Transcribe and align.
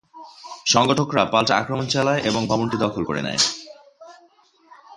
সংগঠকরা 0.65 1.23
পাল্টা 1.25 1.53
আক্রমণ 1.57 1.85
চালায় 1.87 2.21
এবং 2.21 2.41
ভবনটি 2.47 2.77
দখল 2.77 3.01
করে 3.03 3.21
নেয়। 3.21 3.41